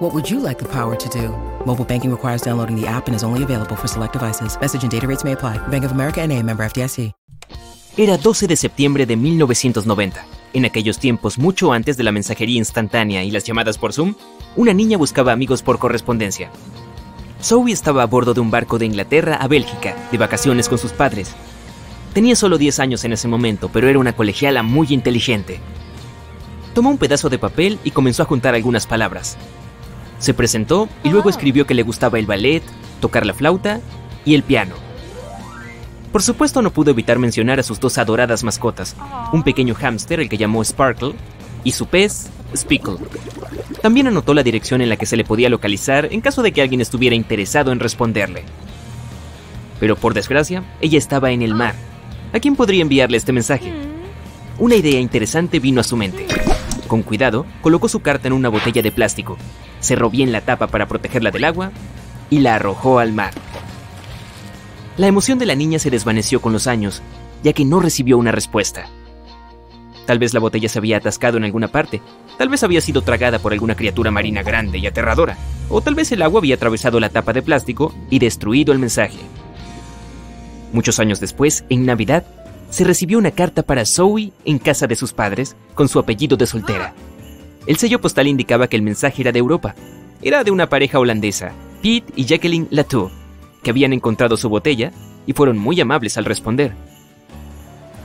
[0.00, 1.28] What would you like the power to do?
[1.66, 4.58] Mobile banking requires downloading the app and is only available for select devices.
[4.58, 5.58] Message and data rates may apply.
[5.68, 7.12] Bank of America and a member FDIC.
[7.98, 10.24] Era 12 de septiembre de 1990.
[10.54, 14.14] En aquellos tiempos, mucho antes de la mensajería instantánea y las llamadas por Zoom,
[14.56, 16.50] una niña buscaba amigos por correspondencia.
[17.42, 20.92] Zoe estaba a bordo de un barco de Inglaterra a Bélgica, de vacaciones con sus
[20.92, 21.34] padres.
[22.14, 25.60] Tenía solo 10 años en ese momento, pero era una colegiala muy inteligente.
[26.72, 29.36] Tomó un pedazo de papel y comenzó a juntar algunas palabras.
[30.20, 32.62] Se presentó y luego escribió que le gustaba el ballet,
[33.00, 33.80] tocar la flauta
[34.24, 34.74] y el piano.
[36.12, 38.96] Por supuesto no pudo evitar mencionar a sus dos adoradas mascotas,
[39.32, 41.14] un pequeño hámster el que llamó Sparkle
[41.64, 42.98] y su pez, Spickle.
[43.80, 46.62] También anotó la dirección en la que se le podía localizar en caso de que
[46.62, 48.44] alguien estuviera interesado en responderle.
[49.78, 51.74] Pero por desgracia, ella estaba en el mar.
[52.34, 53.72] ¿A quién podría enviarle este mensaje?
[54.58, 56.26] Una idea interesante vino a su mente.
[56.88, 59.38] Con cuidado, colocó su carta en una botella de plástico,
[59.80, 61.72] cerró bien la tapa para protegerla del agua
[62.30, 63.32] y la arrojó al mar.
[64.96, 67.02] La emoción de la niña se desvaneció con los años,
[67.42, 68.86] ya que no recibió una respuesta.
[70.06, 72.02] Tal vez la botella se había atascado en alguna parte,
[72.36, 75.36] tal vez había sido tragada por alguna criatura marina grande y aterradora,
[75.68, 79.18] o tal vez el agua había atravesado la tapa de plástico y destruido el mensaje.
[80.72, 82.24] Muchos años después, en Navidad,
[82.70, 86.46] se recibió una carta para Zoe en casa de sus padres con su apellido de
[86.46, 86.94] soltera.
[87.66, 89.74] El sello postal indicaba que el mensaje era de Europa.
[90.22, 93.10] Era de una pareja holandesa, Pete y Jacqueline Latour,
[93.62, 94.92] que habían encontrado su botella
[95.26, 96.72] y fueron muy amables al responder.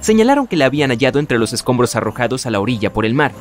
[0.00, 3.32] Señalaron que la habían hallado entre los escombros arrojados a la orilla por el mar.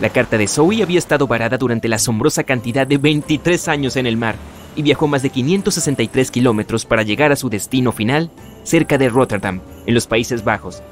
[0.00, 4.06] La carta de Zoe había estado varada durante la asombrosa cantidad de 23 años en
[4.06, 4.36] el mar
[4.76, 8.30] y viajó más de 563 kilómetros para llegar a su destino final,
[8.62, 10.82] cerca de Rotterdam, en los Países Bajos.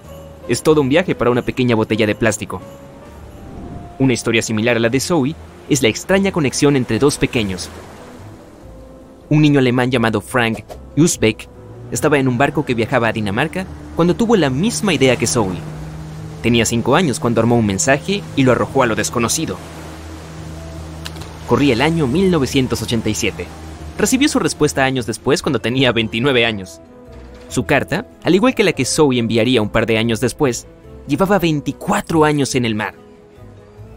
[0.48, 2.60] Es todo un viaje para una pequeña botella de plástico.
[3.98, 5.34] Una historia similar a la de Zoe
[5.70, 7.70] es la extraña conexión entre dos pequeños.
[9.30, 10.64] Un niño alemán llamado Frank
[10.96, 11.48] Usbeck
[11.90, 15.56] estaba en un barco que viajaba a Dinamarca cuando tuvo la misma idea que Zoe.
[16.42, 19.56] Tenía 5 años cuando armó un mensaje y lo arrojó a lo desconocido.
[21.48, 23.46] Corría el año 1987.
[23.98, 26.80] Recibió su respuesta años después cuando tenía 29 años.
[27.48, 30.66] Su carta, al igual que la que Zoe enviaría un par de años después,
[31.08, 33.05] llevaba 24 años en el mar.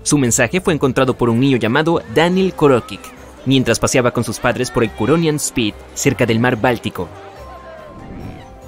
[0.03, 3.01] Su mensaje fue encontrado por un niño llamado Daniel Korokik,
[3.45, 7.07] mientras paseaba con sus padres por el Kuronian Speed cerca del mar Báltico.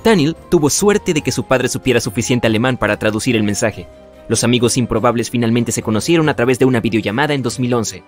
[0.03, 3.87] Daniel tuvo suerte de que su padre supiera suficiente alemán para traducir el mensaje.
[4.27, 8.03] Los amigos improbables finalmente se conocieron a través de una videollamada en 2011.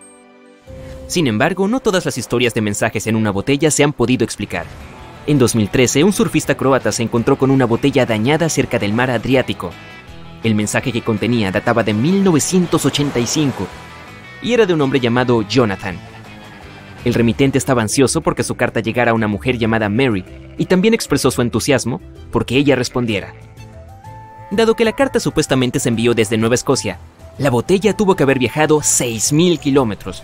[1.08, 4.66] Sin embargo, no todas las historias de mensajes en una botella se han podido explicar.
[5.28, 9.72] En 2013, un surfista croata se encontró con una botella dañada cerca del mar Adriático.
[10.44, 13.68] El mensaje que contenía databa de 1985
[14.42, 15.98] y era de un hombre llamado Jonathan.
[17.06, 20.26] El remitente estaba ansioso porque su carta llegara a una mujer llamada Mary
[20.58, 23.34] y también expresó su entusiasmo porque ella respondiera.
[24.52, 27.00] Dado que la carta supuestamente se envió desde Nueva Escocia,
[27.38, 30.24] la botella tuvo que haber viajado 6.000 kilómetros.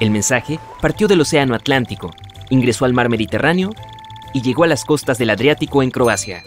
[0.00, 2.10] El mensaje partió del Océano Atlántico,
[2.50, 3.70] ingresó al mar Mediterráneo
[4.32, 6.42] y llegó a las costas del Adriático en Croacia.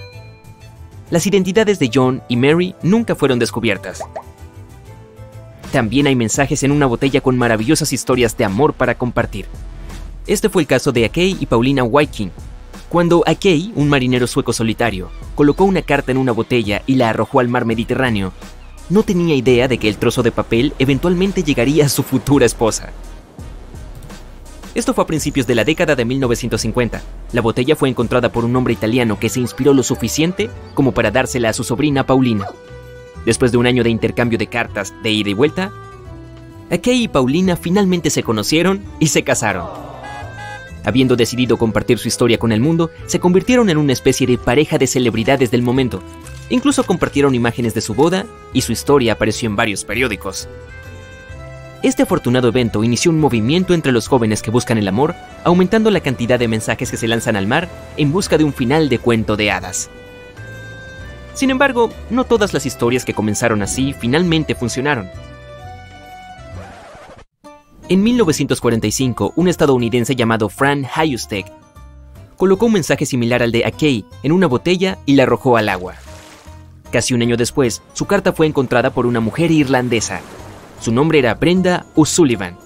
[1.10, 4.02] Las identidades de John y Mary nunca fueron descubiertas.
[5.72, 9.46] También hay mensajes en una botella con maravillosas historias de amor para compartir.
[10.26, 12.30] Este fue el caso de Akei y Paulina Viking.
[12.90, 17.40] Cuando Akei, un marinero sueco solitario, colocó una carta en una botella y la arrojó
[17.40, 18.34] al mar Mediterráneo,
[18.90, 22.92] no tenía idea de que el trozo de papel eventualmente llegaría a su futura esposa.
[24.78, 27.02] Esto fue a principios de la década de 1950.
[27.34, 31.10] La botella fue encontrada por un hombre italiano que se inspiró lo suficiente como para
[31.10, 32.46] dársela a su sobrina Paulina.
[33.26, 35.72] Después de un año de intercambio de cartas de ida y vuelta,
[36.70, 39.66] Akei y Paulina finalmente se conocieron y se casaron.
[40.86, 44.78] Habiendo decidido compartir su historia con el mundo, se convirtieron en una especie de pareja
[44.78, 46.04] de celebridades del momento.
[46.52, 50.48] Incluso compartieron imágenes de su boda y su historia apareció en varios periódicos.
[51.84, 55.14] Este afortunado evento inició un movimiento entre los jóvenes que buscan el amor,
[55.44, 58.90] aumentando la cantidad de mensajes que se lanzan al mar en busca de un final
[58.90, 59.90] de cuento de hadas.
[61.36, 65.08] Sin embargo, no todas las historias que comenzaron así finalmente funcionaron.
[67.90, 71.46] En 1945, un estadounidense llamado Fran Hayustek
[72.38, 75.94] colocó un mensaje similar al de Akei en una botella y la arrojó al agua.
[76.92, 80.22] Casi un año después, su carta fue encontrada por una mujer irlandesa.
[80.80, 82.58] Su nombre era Brenda O'Sullivan.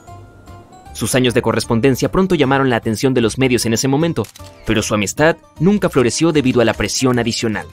[0.94, 4.28] Sus años de correspondencia pronto llamaron la atención de los medios en ese momento,
[4.66, 7.66] pero su amistad nunca floreció debido a la presión adicional.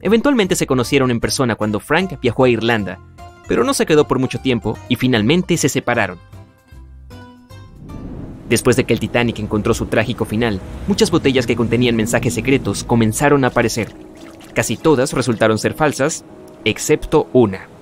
[0.00, 2.98] Eventualmente se conocieron en persona cuando Frank viajó a Irlanda,
[3.48, 6.18] pero no se quedó por mucho tiempo y finalmente se separaron.
[8.48, 12.84] Después de que el Titanic encontró su trágico final, muchas botellas que contenían mensajes secretos
[12.84, 13.92] comenzaron a aparecer.
[14.54, 16.24] Casi todas resultaron ser falsas,
[16.64, 17.75] excepto una.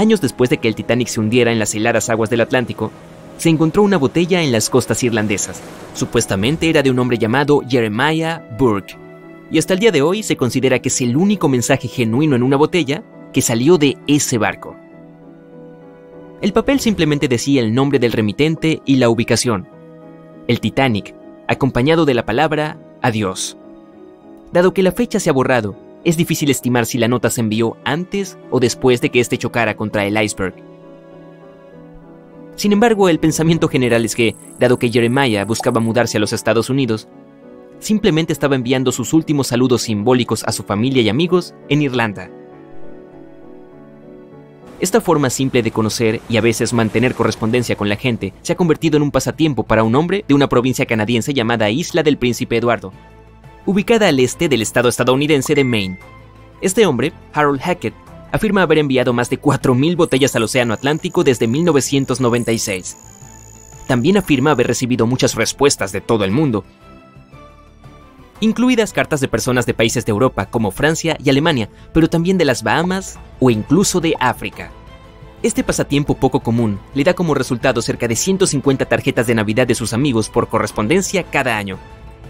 [0.00, 2.90] Años después de que el Titanic se hundiera en las heladas aguas del Atlántico,
[3.36, 5.60] se encontró una botella en las costas irlandesas.
[5.92, 8.96] Supuestamente era de un hombre llamado Jeremiah Burke,
[9.50, 12.42] y hasta el día de hoy se considera que es el único mensaje genuino en
[12.42, 13.02] una botella
[13.34, 14.74] que salió de ese barco.
[16.40, 19.68] El papel simplemente decía el nombre del remitente y la ubicación.
[20.48, 21.14] El Titanic,
[21.46, 23.58] acompañado de la palabra adiós.
[24.50, 27.76] Dado que la fecha se ha borrado, es difícil estimar si la nota se envió
[27.84, 30.54] antes o después de que éste chocara contra el iceberg.
[32.56, 36.68] Sin embargo, el pensamiento general es que, dado que Jeremiah buscaba mudarse a los Estados
[36.68, 37.08] Unidos,
[37.78, 42.30] simplemente estaba enviando sus últimos saludos simbólicos a su familia y amigos en Irlanda.
[44.78, 48.56] Esta forma simple de conocer y a veces mantener correspondencia con la gente se ha
[48.56, 52.56] convertido en un pasatiempo para un hombre de una provincia canadiense llamada Isla del Príncipe
[52.56, 52.92] Eduardo,
[53.66, 55.98] ubicada al este del estado estadounidense de Maine.
[56.60, 57.94] Este hombre, Harold Hackett,
[58.32, 62.96] afirma haber enviado más de 4.000 botellas al Océano Atlántico desde 1996.
[63.86, 66.64] También afirma haber recibido muchas respuestas de todo el mundo,
[68.40, 72.44] incluidas cartas de personas de países de Europa como Francia y Alemania, pero también de
[72.44, 74.70] las Bahamas o incluso de África.
[75.42, 79.74] Este pasatiempo poco común le da como resultado cerca de 150 tarjetas de Navidad de
[79.74, 81.78] sus amigos por correspondencia cada año.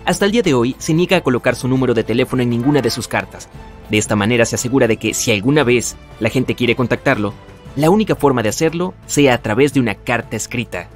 [0.04, 2.80] Hasta el día de hoy se niega a colocar su número de teléfono en ninguna
[2.80, 3.48] de sus cartas.
[3.90, 7.34] De esta manera se asegura de que si alguna vez la gente quiere contactarlo,
[7.76, 10.88] la única forma de hacerlo sea a través de una carta escrita.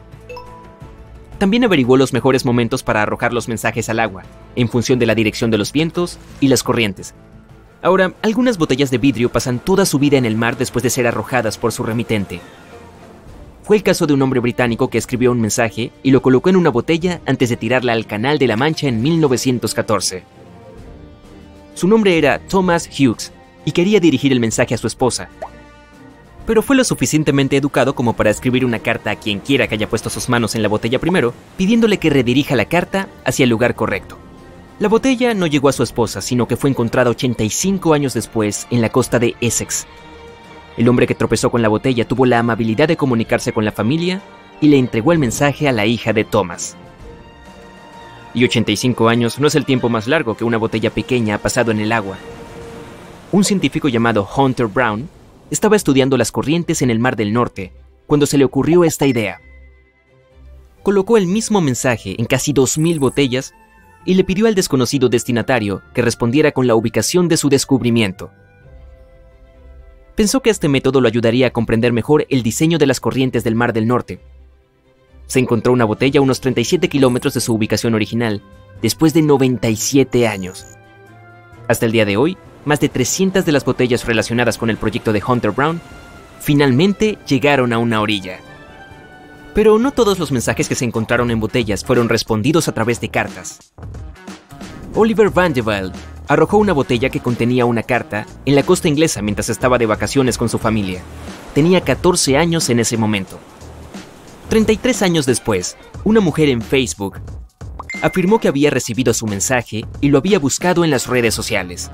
[1.38, 4.22] También averiguó los mejores momentos para arrojar los mensajes al agua,
[4.56, 7.14] en función de la dirección de los vientos y las corrientes.
[7.82, 11.06] Ahora, algunas botellas de vidrio pasan toda su vida en el mar después de ser
[11.06, 12.40] arrojadas por su remitente.
[13.64, 16.56] Fue el caso de un hombre británico que escribió un mensaje y lo colocó en
[16.56, 20.22] una botella antes de tirarla al Canal de la Mancha en 1914.
[21.72, 23.32] Su nombre era Thomas Hughes
[23.64, 25.30] y quería dirigir el mensaje a su esposa,
[26.46, 29.88] pero fue lo suficientemente educado como para escribir una carta a quien quiera que haya
[29.88, 33.74] puesto sus manos en la botella primero, pidiéndole que redirija la carta hacia el lugar
[33.74, 34.18] correcto.
[34.78, 38.82] La botella no llegó a su esposa, sino que fue encontrada 85 años después en
[38.82, 39.86] la costa de Essex.
[40.76, 44.20] El hombre que tropezó con la botella tuvo la amabilidad de comunicarse con la familia
[44.60, 46.76] y le entregó el mensaje a la hija de Thomas.
[48.34, 51.70] Y 85 años no es el tiempo más largo que una botella pequeña ha pasado
[51.70, 52.16] en el agua.
[53.30, 55.08] Un científico llamado Hunter Brown
[55.50, 57.72] estaba estudiando las corrientes en el Mar del Norte
[58.06, 59.40] cuando se le ocurrió esta idea.
[60.82, 63.54] Colocó el mismo mensaje en casi 2.000 botellas
[64.04, 68.30] y le pidió al desconocido destinatario que respondiera con la ubicación de su descubrimiento.
[70.14, 73.56] Pensó que este método lo ayudaría a comprender mejor el diseño de las corrientes del
[73.56, 74.20] Mar del Norte.
[75.26, 78.42] Se encontró una botella a unos 37 kilómetros de su ubicación original,
[78.80, 80.66] después de 97 años.
[81.66, 85.12] Hasta el día de hoy, más de 300 de las botellas relacionadas con el proyecto
[85.12, 85.80] de Hunter Brown
[86.40, 88.38] finalmente llegaron a una orilla.
[89.54, 93.08] Pero no todos los mensajes que se encontraron en botellas fueron respondidos a través de
[93.08, 93.72] cartas.
[94.96, 95.92] Oliver Vanderbilt
[96.28, 100.38] arrojó una botella que contenía una carta en la costa inglesa mientras estaba de vacaciones
[100.38, 101.02] con su familia.
[101.52, 103.40] Tenía 14 años en ese momento.
[104.50, 107.18] 33 años después, una mujer en Facebook
[108.02, 111.90] afirmó que había recibido su mensaje y lo había buscado en las redes sociales.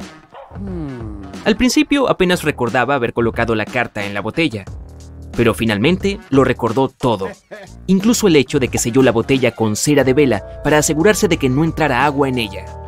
[1.46, 4.66] Al principio apenas recordaba haber colocado la carta en la botella,
[5.36, 7.28] pero finalmente lo recordó todo,
[7.86, 11.38] incluso el hecho de que selló la botella con cera de vela para asegurarse de
[11.38, 12.79] que no entrara agua en ella.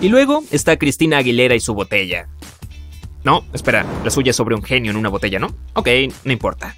[0.00, 2.28] Y luego está Cristina Aguilera y su botella.
[3.24, 5.48] No, espera, la suya es sobre un genio en una botella, ¿no?
[5.74, 5.88] Ok,
[6.24, 6.76] no importa.